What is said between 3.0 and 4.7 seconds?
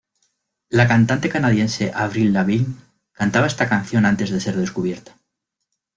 cantaba esta canción antes de ser